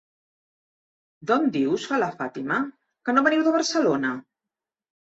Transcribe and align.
D'on 1.31 1.45
dius? 1.57 1.85
—fa 1.91 2.01
la 2.05 2.09
Fàtima— 2.23 2.59
Que 3.05 3.17
no 3.19 3.27
veniu 3.31 3.49
de 3.51 3.57
Barcelona? 3.61 4.21